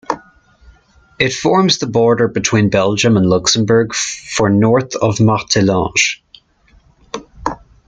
[1.19, 6.21] It forms the border between Belgium and Luxembourg for north of Martelange.